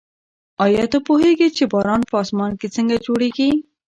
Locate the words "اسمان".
2.23-2.51